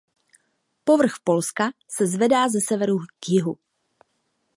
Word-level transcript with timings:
Povrch 0.83 1.13
Polska 1.23 1.71
se 1.87 2.07
zvedá 2.07 2.49
ze 2.49 2.61
severu 2.61 2.99
k 3.19 3.29
jihu. 3.29 3.57